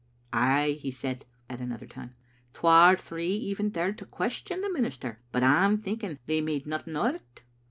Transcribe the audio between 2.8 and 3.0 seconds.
or